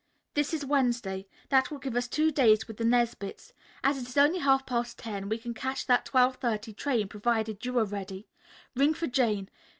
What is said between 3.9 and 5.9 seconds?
it is only half past ten we can catch